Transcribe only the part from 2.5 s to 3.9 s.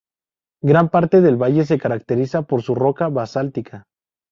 su roca basáltica.